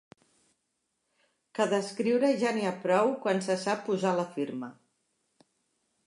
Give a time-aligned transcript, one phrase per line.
[1.57, 4.71] Que d'escriure ja n'hi ha prou quan se sap posar la firma.